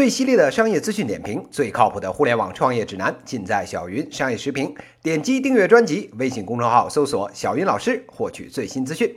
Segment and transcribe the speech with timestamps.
[0.00, 4.74] 最犀利的商业资讯点评，最靠谱的互联网创业指南，尽在小云商业时评。
[5.02, 9.14] 点击订阅专辑，微信公众号搜索“小云老师”，获取最新资讯。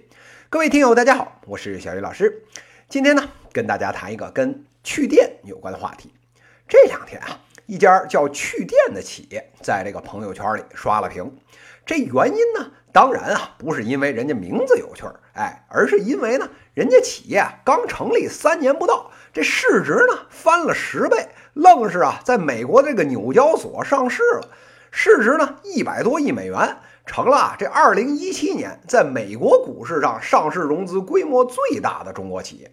[0.50, 2.44] 各位听友，大家好，我是小云老师。
[2.90, 6.12] 今天呢，跟大家谈一个跟去电有关的话题。
[6.68, 11.34] 这两天啊，一家叫去电的企业在这个朋友圈里刷了屏。
[11.86, 19.10] 这原因呢，当然啊，不是因为人家名字有趣儿，哎，而是因为呢，人家企业啊刚成立三年不到。
[19.34, 24.48] 这市值呢翻了十倍，愣是啊，在美国这个纽交所上市了，
[24.92, 26.78] 市值呢一百多亿美元，
[27.08, 32.72] 成了这二零一七年在美国股市上上市融资规模最大的中国企业。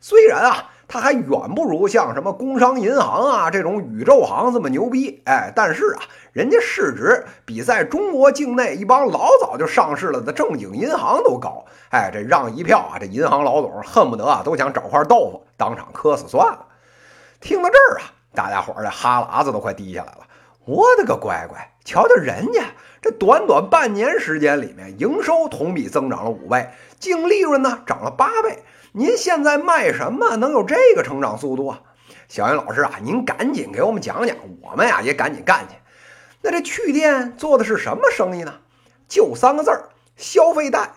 [0.00, 6.02] 虽然啊，它还远不如像什么工商银行啊这种宇宙行这么牛逼，哎，但是啊，
[6.38, 16.66] 人家市值比在中国境内一帮老早就上市了的正经银行都高，哎，这让一票啊，这银行老总恨不得啊都想找块豆腐当场磕死算了。
[17.40, 20.28] 听到这儿啊，大家伙儿这哈喇子都快滴下来了。
[20.64, 22.62] 我的个乖乖，瞧瞧人家
[23.02, 26.70] 这短短半年时间里面，营收同比增长了五倍，
[27.00, 28.62] 净利润呢涨了八倍。
[28.92, 31.80] 您现在卖什么能有这个成长速度啊？
[32.28, 35.74] 小云老师啊，您赶紧给我们讲讲，我们呀也赶紧干去。
[36.42, 38.60] 那这去电做的是什么生意呢？
[39.08, 40.90] 就三个字儿：消费贷。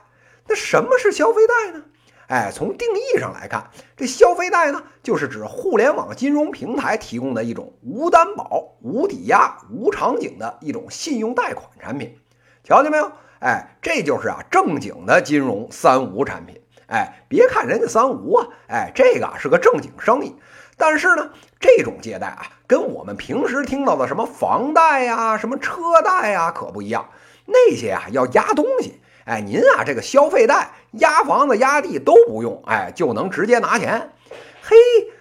[0.47, 1.84] 那什么是消费贷呢？
[2.28, 12.17] 哎，从定义上来看，这消费贷呢，就是指互联网金融平台提供的一种无担保、无抵押、无场景的一种信用贷款产品。
[12.64, 13.12] 瞧见没有？
[13.39, 16.62] 哎，这就是啊正经的金融三无产品。
[16.88, 20.36] 哎，别看人家三无啊，哎，这个啊是个正经生意。
[20.78, 27.09] 但是呢，这种借贷啊，跟我们平时听到的什么房贷呀、什么车贷呀可不一样。
[27.45, 29.02] 那些啊要押东西。
[29.25, 34.13] 哎，您啊，这个消费贷押房子、押地都不用，哎，就能直接拿钱。
[34.61, 34.78] 嘿，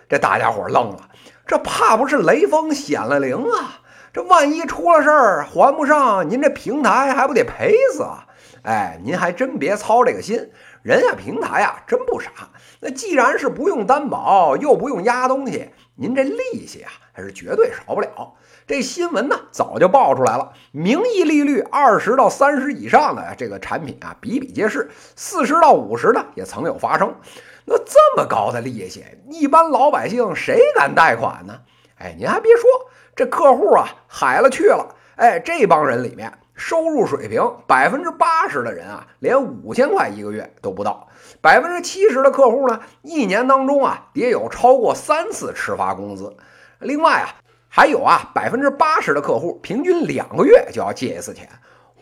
[0.09, 1.08] 这大家伙愣了，
[1.45, 3.80] 这怕不是雷锋显了灵啊？
[4.13, 8.29] 这万一出了事儿还不上，您这平台还不得赔死啊？
[8.63, 12.30] 哎，您还真别操这个心，人家平台啊真不傻。
[12.80, 18.35] 那既然是不用担保，又不用押东西，您这利息啊还是绝对少不了。
[18.67, 27.14] 这新闻呢早就爆出来了，名义利率二十到三十以上的这个产品啊比比皆是，四十到五十的也曾有发生。
[27.67, 31.61] 那这么高的利息，一般老百姓谁敢贷款呢？
[31.98, 32.62] 哎，您还别说，
[33.14, 34.95] 这客户啊海了去了。
[35.17, 36.33] 哎，这帮人里面。
[36.61, 41.09] 收入水平百分之八十的人啊，连五千块一个月都不到；
[41.41, 46.37] 百分之七十的客户呢，一年当中啊，也有超过三次迟发工资。
[46.81, 47.33] 另外啊，
[47.71, 51.48] 还有啊，百分之八十的客户平均两个月就要借一次钱。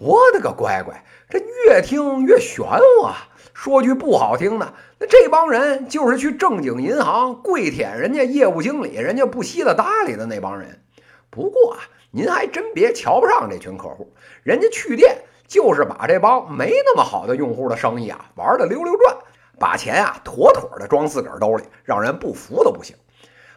[0.01, 3.29] 我的个乖乖，这越听越玄乎啊！
[3.55, 10.83] 说句不好听的，那这帮人就是去正经银行跪舔人家业务经理，人家不稀得搭理的那帮人。
[11.31, 11.79] 不过啊。
[12.11, 19.17] 您还真别瞧不上这群客户，人家去电就是把这帮没那么好的用户的生意啊玩的溜溜转，
[19.59, 22.97] 把钱啊妥妥的装自个儿兜里，让人不服都不行。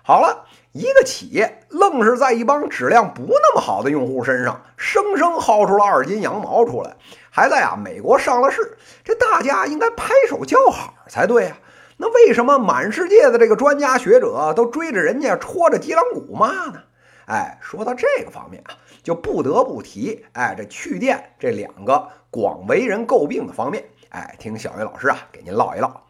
[0.03, 6.97] 好了，一个企业愣是在一帮质量不那么好的用户身上，生生薅出了二斤羊毛出来，
[7.29, 11.57] 还在啊美国上了市，这大家应该拍手叫好才对啊。
[11.97, 16.81] 那为什么满世界的这个专家学者都追着人家戳着脊梁骨骂呢？
[17.25, 23.83] 哎，说到这个方面啊，就不得不提哎，这去电这两个广为人诟病的方面。
[24.09, 26.01] 哎，听小云老师啊，给您唠一唠。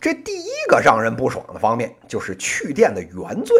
[0.00, 3.56] 这第一个让人不爽的方面，就是去电的原罪。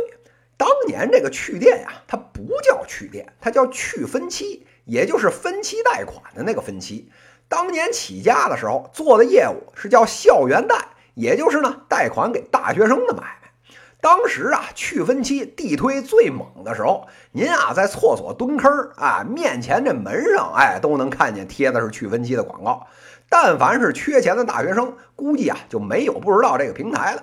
[0.56, 7.10] 当年这个去电呀，它不叫去电，它叫去分期，也就是分期贷款的那个分期。
[7.48, 10.76] 当年起家的时候做的业务是叫校园贷，
[11.14, 13.41] 也就是呢，贷款给大学生的买。
[14.02, 22.84] 当时啊，去分期地推最猛的时候，您啊在厕所蹲坑儿啊，面前这门上哎都能看见贴的是去分期的广告。
[23.28, 27.22] 但凡是缺钱的大学生，估计啊就没有不知道这个平台了。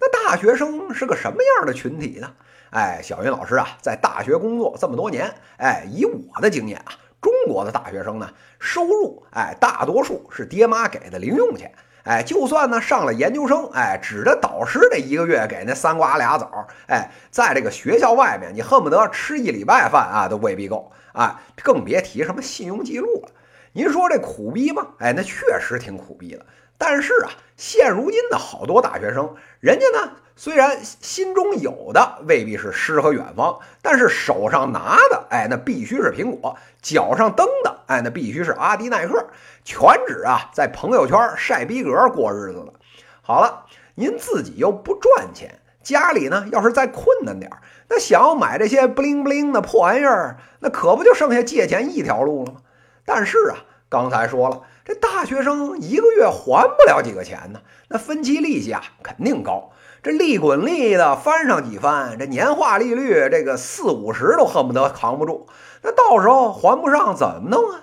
[0.00, 2.32] 那大学生是个什么样的群体呢？
[2.70, 11.70] 哎，小云老师啊，在大学工作这么多年，哎，以我的经验啊，中国的大学生呢，收入哎大多数是爹妈给的零用钱。
[12.06, 23.30] 哎，就算呢上了研究生，哎，指着导师这一个月给那三瓜俩枣，哎，在这个学校外面，你恨不得吃一礼拜饭啊，都未必够啊，更别提什么信用记录了。
[23.72, 24.86] 您说这苦逼吗？
[25.00, 26.46] 哎，那确实挺苦逼的。
[26.78, 39.26] 但是啊，现如今的好多大学生，人家呢虽然心中有的未必是诗和远方，但是手上拿的，哎，那必须是苹果；脚上蹬的，哎，那必须是阿迪耐克，
[39.64, 42.74] 全指啊在朋友圈晒逼格过日子了。
[43.22, 43.64] 好了，
[43.94, 52.58] 您自己又不赚钱，家里呢要是再困难点儿，那想要买这些不灵不灵的破玩意儿，那可不就剩下借钱一条路了吗？
[53.06, 53.56] 但是啊，
[53.88, 59.72] 刚才说了，这大学生一个月还不了几个钱呢，那分期利息啊肯定高。
[60.00, 65.48] 这利滚利的翻上几番，这年化利率这个四五十都恨不得扛不住。
[65.82, 67.80] 那到时候还不上怎么弄啊？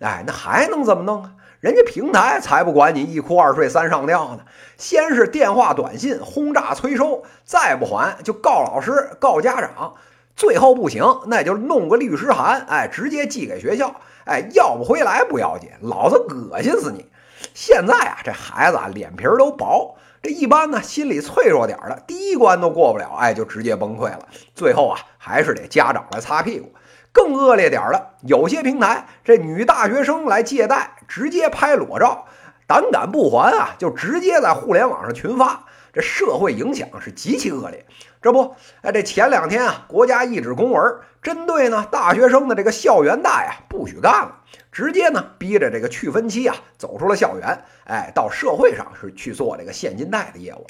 [0.00, 1.32] 哎，那还能怎么弄啊？
[1.60, 4.40] 人家平台才不管你一哭二睡三上吊呢，
[4.76, 9.94] 先是电话短信轰炸催收，再不还就告老师告家长，
[10.36, 13.94] 最后不行那就弄个律师函，哎，直接寄给学校，
[14.24, 17.10] 哎，要不回来不要紧，老子恶心死你！
[17.52, 19.96] 现在啊，这孩子啊脸皮都薄。
[20.22, 24.26] 这一般呢，心理脆弱点的，第一关都过不了，哎，就直接崩溃了。
[24.54, 26.72] 最后啊，还是得家长来擦屁股。
[27.12, 32.24] 更恶劣点的，有些平台这女大学生来借贷，直接拍裸照，
[32.66, 37.86] 胆敢不还啊，就直接在互联网上群发，这社会影响是极其恶劣。
[38.20, 44.40] 这不，哎，这前两天啊，国家一纸公文，针对呢大学生的这个校园贷啊，不许干了。
[44.72, 50.66] 直接呢，逼着这个去分期啊，走出了校园，哎，到社会上是去做这个现金贷的业务。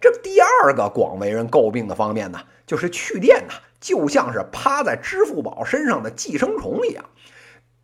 [0.00, 7.04] 这第二个广为人诟病的方面呢，就是去电呢，就像是趴在支付宝身上的寄生虫一样。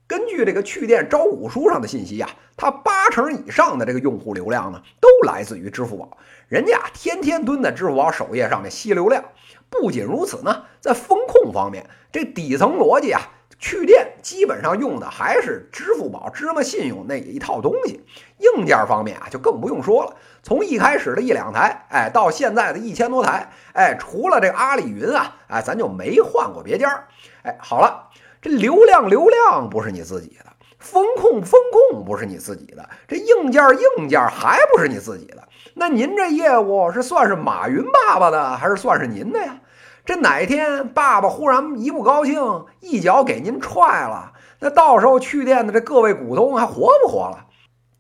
[0.08, 6.16] 根据这个去电招股书上的信息啊，它八成以上的这个用户流量呢，都来自于支付宝。
[6.49, 9.22] 人家天天蹲在支付宝首页上面吸流量。
[9.69, 13.20] 不仅如此呢，在风控方面，这底层逻辑啊。
[13.60, 18.00] 去电基本上用的还是支付宝芝麻信用那一套东西，
[18.38, 20.14] 硬件方面啊就更不用说了。
[20.44, 27.08] 从一开始的一两台，哎，到现在的一千多台，哎，除了这个阿里云啊，哎，咱就没换过别家。
[27.43, 28.08] 哎，好了，
[28.40, 30.46] 这流量流量不是你自己的，
[30.79, 33.62] 风控风控不是你自己的，这硬件
[33.99, 39.61] 硬件还不是你自己的，那您这业务是算是马云爸爸的，还是算是您的呀？
[40.05, 47.44] 这哪天爸爸忽然一不高兴，一脚给您踹了，那到时候去店的这各位股东还活不活了？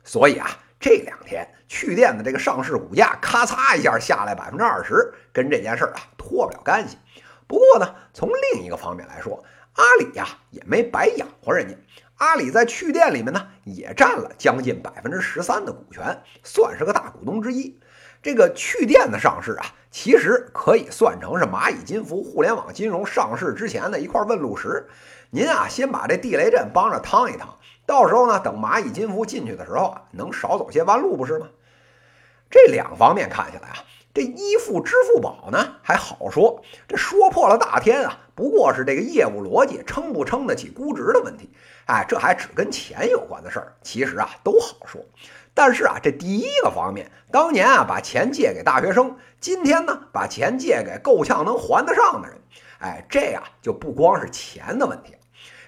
[0.04, 0.48] 所以啊，
[0.80, 6.96] 这两天去店的这个上市股价咔嚓一下下来百分之二十，跟这件事儿啊脱不了干系。
[7.46, 9.44] 不过呢，从另一个方面来说，
[9.78, 11.74] 阿里呀也没白养活人家。
[12.16, 17.78] 阿里在趣店里面呢也占了将近百分之十三的股权，算是个大股东之一。
[18.20, 24.88] 这个趣店的上市啊，其实可以算成是蚂蚁金服互联网金融上市之前的一块问路石。
[25.30, 31.46] 您啊，先把这地雷阵帮着趟一趟，到时候呢，等蚂蚁金服进去的时候啊，能少走些弯路，不是吗？
[32.50, 33.76] 这两方面看下来啊，
[34.12, 41.50] 这依附支付宝呢还好说，这说破了大天啊，不过是这个业务逻辑撑不撑得起估值的问题。
[41.86, 45.04] 哎，这还只跟钱有关的事儿，其实啊都好说。
[45.54, 52.38] 但是啊，这第一个方面，当年啊把钱借给大学生，今天呢把钱借给够呛能还得上的人，
[52.78, 55.18] 哎，这呀就不光是钱的问题了。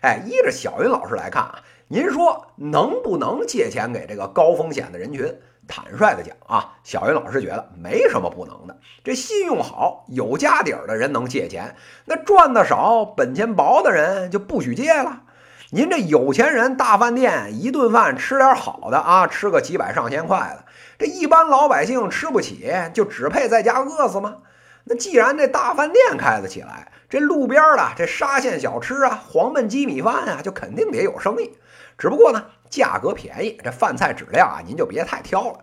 [0.02, 1.58] 哎，依着小云老师来看啊，
[1.88, 5.26] 您说能不能借钱给这个高风险的人群？
[5.70, 8.76] 坦率的讲啊，小云老师觉得没什么不能的。
[9.04, 11.76] 这信用好、有家底儿的人能借钱，
[12.06, 15.22] 那赚的少、本钱薄的人就不许借了。
[15.70, 20.64] 您这有钱人大饭店一顿饭吃点好的啊，吃个几百上千块的，
[20.98, 24.38] 这一般老百姓吃不起，就只配在家饿死吗？
[24.84, 31.56] 那既然这大饭店开得起来，这路边的这沙县小吃啊、黄焖鸡米饭啊，就肯定得有生意。
[31.96, 35.58] 只不过呢，价格便宜，这饭菜质量啊，您就别太挑了。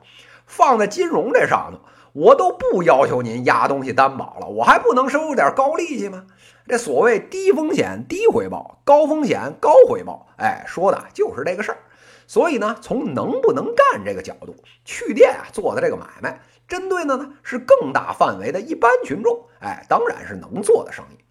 [0.45, 1.79] 放在金融这上头，
[2.13, 6.25] 我都不要求您压东西担保了，我还不能收点高利息吗？
[6.67, 11.77] 这所谓低风险低回报，高风险高回报，哎，说的就是这个事儿。
[12.27, 21.23] 所以呢，从能不能干这个角度，去电啊做的这个买卖，针对的呢是更大范围的一般群众，哎，当然是能做的生意。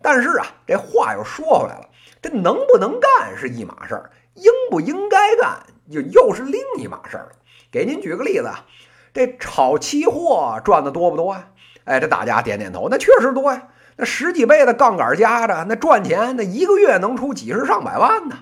[0.00, 1.88] 但是啊，这话又说回来了，
[2.22, 7.32] 这能不能干是一码事儿，应不应该干就又是另一码事儿了。
[7.70, 8.64] 给您举个例子啊，
[9.12, 11.46] 这炒期货赚的多不多呀？
[11.84, 13.62] 哎，这大家点点头，那确实多呀。
[13.96, 18.36] 那十几倍的杠杆加着，那赚钱，那一个月能出几十上百万呢。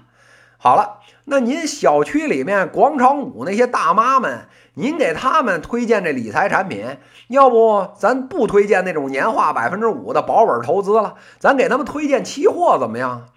[0.57, 13.29] 好了，那您小区里面广场舞那些大妈们，您给他们推荐这理财产品，要不咱不推荐那种年化百分之五的保本投资了，咱给他们推荐期货怎么样？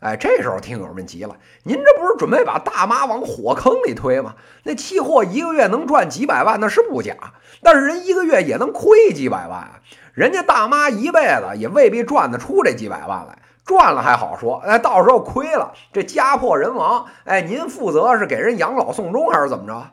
[0.00, 4.34] 哎，这时候听友们急了，您这不是准备把大妈往火坑里推吗？
[4.64, 7.14] 那期货一个月能赚几百万，那是不假，
[7.62, 9.80] 但是人一个月也能亏几百万啊。
[10.14, 19.86] 人家大妈一辈子也未必赚得出这几百万来，赚了还好说，哎，到时候亏了，这家破人亡，哎，您负责是给人养老送终还是怎么着？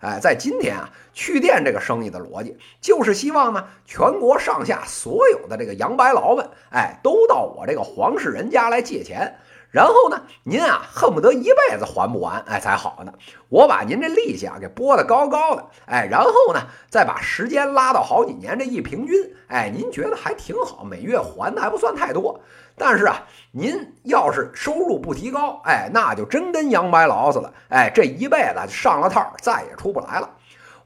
[0.00, 9.36] 哎，在今天啊，去电这个生意的逻辑就是希望呢，全国上下所有的这个洋白劳们，哎，都到我这个黄氏人家来借钱。
[9.70, 13.12] 然后呢，您啊恨不得一辈子还不完，哎才好呢。
[13.48, 22.40] 我把您这利息啊给拨得高高的，哎，然后呢再把时间拉到好几年，这一平均，哎，您觉得还挺好，每月还的还不算太多。
[22.76, 23.22] 但是啊，
[23.52, 30.30] 您要是收入不提高，哎，那就真跟杨白劳似的，哎，这一辈子上了套，再也出不来了。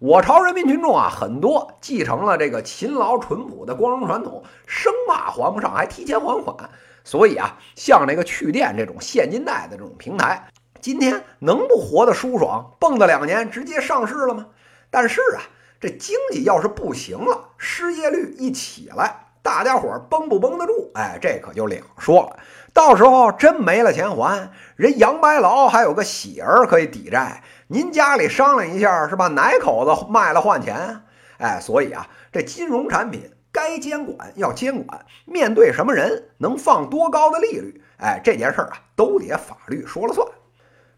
[0.00, 6.68] 我朝人民群众啊，很多继承了这个勤劳淳朴的光荣传统，生怕还不上，还提前还款。
[7.04, 10.48] 所以啊，像这个趣店这种现金贷的这种平台，
[10.80, 14.46] 今天能不活得舒爽，蹦跶两年直接上市了吗？
[14.90, 15.42] 但是啊，
[15.78, 20.90] 这经济要是不行了，失业率一起来，大家伙绷不绷得住？
[20.94, 22.38] 哎，这可就两说了。
[22.72, 29.28] 到时候真没了钱还，人杨白劳还有个喜儿可以抵债，您家里商量一下是吧？
[29.28, 31.02] 哪口子卖了换钱？
[31.38, 33.30] 哎，所以啊，这金融产品。
[33.54, 37.80] 该监管要监管，面对什么人能放多高的利率？
[37.98, 40.26] 哎，这件事儿啊，都得法律说了算。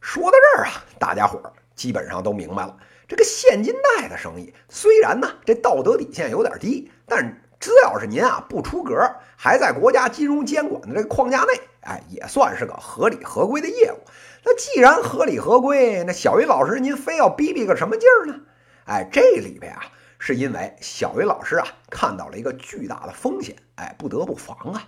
[0.00, 2.74] 说到这儿啊，大家伙儿基本上都明白了。
[3.06, 8.98] 这个现金贷的生意，虽然呢这道德底线有点低，但只要是您啊不出格，
[9.36, 13.98] 还在国家金融监管的这个框架内，哎，也算是个合理合规的业务。
[14.46, 18.40] 那既然合理合规，那小云老师您非要逼逼个什么劲儿呢？
[18.86, 19.82] 哎，这里边啊。
[20.26, 24.82] 是因为小云老师啊看到了一个巨大的风险，哎，不得不防啊。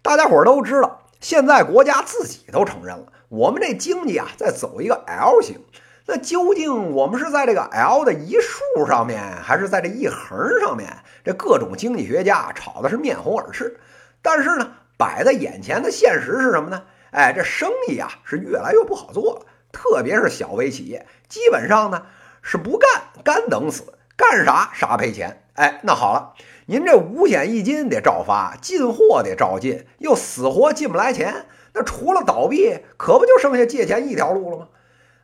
[0.00, 5.60] 大家伙儿都知道，现在国家自己都承认了，我们这经济啊在走一个 L 型。
[6.06, 10.88] 那究竟我们是在这个 L 的一竖上面，还是在这一横上面？
[11.22, 13.78] 这各种经济学家吵的是面红耳赤。
[14.22, 16.84] 但是呢，摆在眼前的现实是什么呢？
[17.10, 22.06] 哎，这生意啊是越来越不好做了，特别是小微企业，基本上呢
[22.40, 22.88] 是不干，
[23.22, 23.98] 干等死。
[24.22, 26.34] 干啥啥赔钱，哎，那好了，
[26.66, 34.68] 您这五险一金得照发，进货得照进，又死活进不来钱，那除了倒闭，可不就剩下借钱一条路了吗？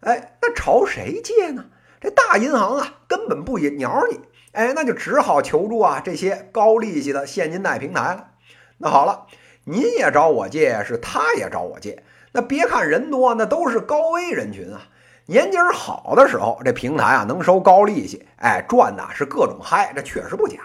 [0.01, 1.67] 哎，那朝谁借呢？
[2.01, 8.31] 这大银行啊，根本不鸟你，哎，那就只好求助啊这些高利息的现金贷平台了。
[8.79, 9.27] 那好了，
[9.65, 12.03] 您也找我借，是他也找我借，
[12.33, 14.89] 那别看人多，那都是高危人群啊。
[15.31, 20.57] 年景好的时候，这平台啊能收高利息，哎，赚的是各种嗨，这确实不假。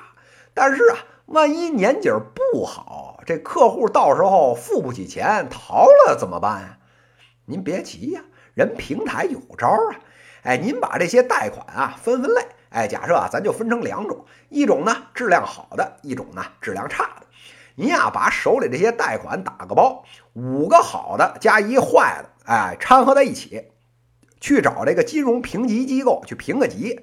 [0.53, 6.77] 但是啊，万一年景不好，这客户到时候付不起钱逃了怎么办呀？
[7.43, 8.22] 您别急呀，
[8.53, 10.00] 人平台有招啊。
[10.43, 17.27] 哎，您把这些贷款啊分分类，哎，假设啊咱就分成两种，一种呢质量好的，一种呢质量差的。
[17.75, 23.73] 您呀把手里这些贷款打个包，五个好的加一坏的，哎，掺和在一起。
[24.44, 27.00] 去找这个金融评级机构去评个级，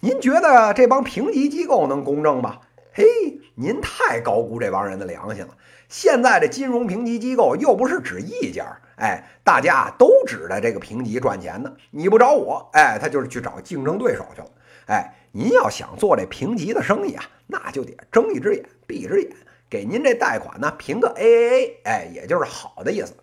[0.00, 2.58] 您觉得这帮评级机构能公正吗？
[2.92, 3.06] 嘿，
[3.54, 5.56] 您太高估这帮人的良心了。
[5.88, 11.72] 现在这金融评级机构又不是指一家，哎，大家都指着这个评级赚钱呢。
[11.90, 14.48] 你不找我，哎，他就是去找竞争对手去了。
[14.88, 19.30] 哎，您要想做这评级的生意啊，那就得睁一只眼闭一只眼，
[19.70, 23.14] 给您这贷款呢评个 AAA，哎，也就是好的意思。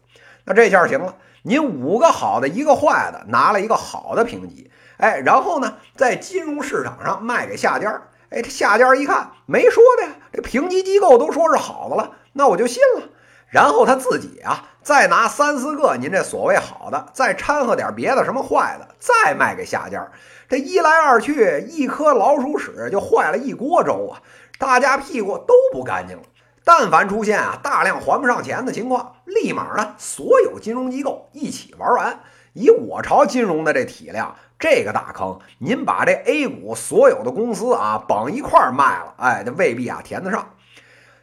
[0.45, 1.15] 那这下行了。
[1.43, 13.09] 您五个好的，一个坏的，拿了一个好的评级，哎，然后呢，在金融市场上卖给下家，哎，这下家一看没说的呀，这评级机构都说是好的了，那我就信了。
[13.47, 20.11] 然后他自己啊，再拿三四个您这所谓好的，再掺和点别的什么坏的，再卖给下家，
[20.47, 24.21] 这一来二去，一颗老鼠屎就坏了一锅粥啊，
[24.59, 26.23] 大家屁股都不干净了。
[26.63, 32.19] 但凡出现啊大量还不上钱的情况，立马呢所有金融机构一起玩完。
[32.53, 40.53] 以我朝金融的这体量，这个大坑，您把这 A 股所有的公司啊绑一块卖了，哎，这未必啊填得上。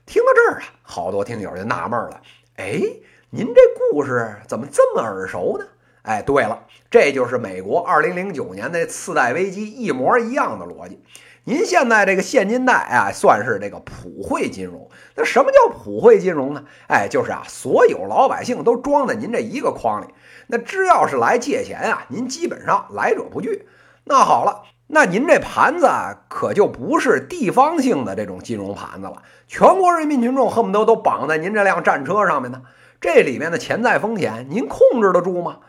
[0.06, 2.20] 听到这儿啊，好多听友就纳闷了，
[2.56, 2.80] 哎，
[3.28, 3.60] 您这
[3.92, 5.66] 故事怎么这么耳熟呢？
[6.00, 11.04] 哎，对了，这就是美国2009年的次贷危机一模一样的逻辑。
[11.48, 14.86] 您现在这个现金贷啊，算是这个普惠金融。
[15.14, 16.62] 那什么叫普惠金融呢？
[16.88, 20.08] 哎，就是啊，所有老百姓都装在您这一个筐里。
[20.48, 23.66] 那只要是来借钱啊，您基本上来者不拒。
[24.04, 32.60] 那好了，那您这盘子啊，可就不是地方性的这种金融盘子了，全国人民群众恨不得都绑在您这辆战车上面呢。
[33.00, 35.60] 这里面的潜在风险，您控制得住吗？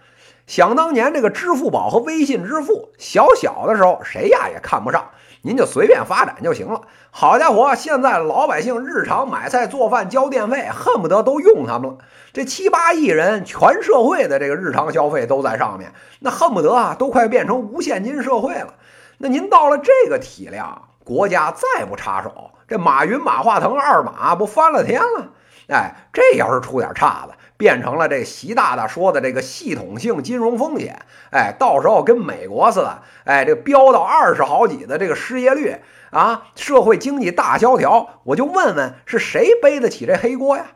[0.45, 6.81] 想当年这个支付宝和微信支付，小小的时候谁呀也看不上，您就随便发展就行了。
[7.11, 11.97] 好家伙，现在老百姓日常买菜、做饭、交电费，恨不得都用他们了。
[12.33, 18.75] 这七八亿人，全社会的这个日常消费都在上面，那恨不得啊都快变成无现金社会了。
[19.17, 25.29] 那您到了这个体量，国家再不插手，这马云、马化腾二马不翻了天了？
[25.69, 30.97] 哎，这要是出点岔子，变成了这习大大说的这个系统性金融风险，
[31.29, 35.75] 哎，到时候跟美国似的，哎，这飙到二十好几的这个失业率
[36.09, 40.67] 啊，社会经济大萧条，我就问问是谁背得起这黑锅呀？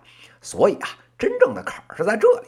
[0.41, 2.47] 所以啊，真正的坎儿是在这里，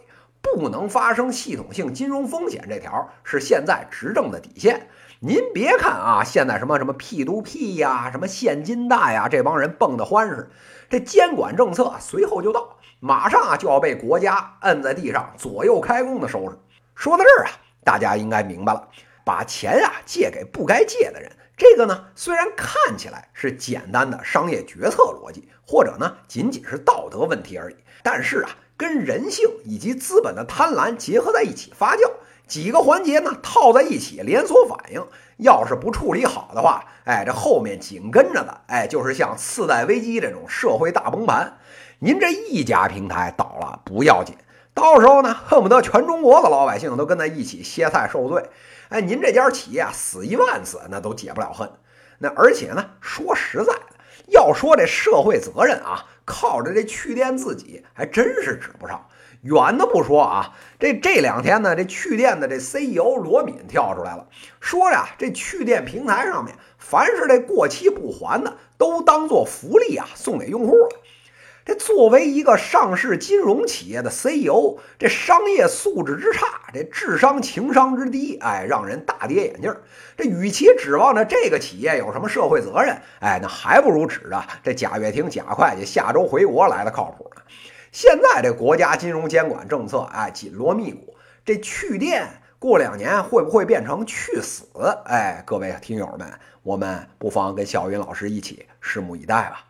[0.53, 4.87] 不能发生系统性金融风险这条是现在执政的底线。
[5.19, 10.49] 您别看啊，现在什么什么 P to P 呀，什么现金贷呀，这帮人蹦得欢实。
[10.89, 16.57] 这监管政策随后就到，马上啊就要被国家摁在地上左右开弓的收拾。
[16.93, 17.51] 说到这儿啊，
[17.83, 18.87] 大家应该明白了，
[19.23, 32.11] 把钱啊借给不该借的人，这个呢虽然看起来是简单的商业决策逻辑，或者呢仅仅是道德问题而已，但是啊跟人性以及资本的贪婪结合在一起发酵。
[32.47, 35.03] 几个环节呢套在一起，连锁反应，
[35.37, 41.57] 要是不处理好的话，哎，这后面紧跟着的，哎，就是像次贷危机这种社会大崩盘。
[41.97, 44.35] 您这一家平台倒了不要紧，
[44.75, 48.47] 到时候呢，恨不得全中国的老百姓都跟他一起歇菜受罪。
[48.89, 51.67] 哎，您这家企业啊，死一万次那都解不了恨。
[52.19, 53.94] 那而且呢，说实在的，
[54.27, 59.07] 要说这社会责任啊，靠着这去电自己还真是指不上。
[59.41, 64.27] 远的不说啊，这这两天呢，这趣电的这 CEO 罗敏跳出来了，
[64.59, 70.74] 说呀，这趣电平台上面，凡是这过期不还的，都当做福利啊送给用户。
[71.85, 79.71] 作为一个上市金融企业的 CEO，这商业素质之差，这智商情商之低，哎，让人大跌眼镜。
[80.17, 87.43] 这与其指望着这个企业有什么社会责任，哎，那还不如指着这贾跃亭贾会计下周回国来的靠谱呢。
[87.91, 91.15] 现在这国家金融监管政策，哎，紧锣密鼓。
[91.45, 92.27] 这去电
[92.57, 94.65] 过两年会不会变成去死？
[95.05, 96.27] 哎，各位听友们，
[96.63, 99.63] 我们不妨跟小云老师一起拭目以待吧。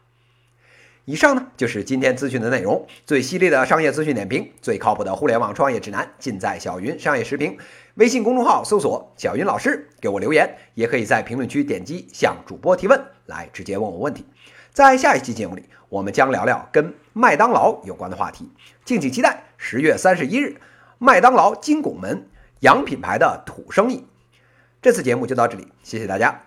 [1.06, 7.56] 以上呢就是今天资讯的内容，最犀利的商业资讯点评，最靠谱的互联网创业指南，尽在小云商业时评。
[7.94, 14.26] 微信公众号搜索“小云老师”，给我留言，也可以在评论区点击向主播提问，来直接问我问题。
[14.74, 18.52] 在下一期节目里，我们将聊聊跟麦当劳有关的话题，
[18.84, 19.44] 敬请期待。
[19.58, 20.58] 十月三十一日，
[20.98, 22.28] 麦当劳金拱门
[22.62, 24.06] 洋品牌的土生意。
[24.82, 26.42] 这次节目就到这里，谢谢大家。